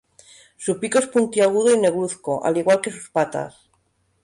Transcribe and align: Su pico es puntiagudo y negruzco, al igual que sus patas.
Su 0.57 0.79
pico 0.79 0.97
es 0.97 1.05
puntiagudo 1.05 1.71
y 1.71 1.77
negruzco, 1.79 2.43
al 2.43 2.57
igual 2.57 2.81
que 2.81 2.89
sus 2.89 3.11
patas. 3.11 3.69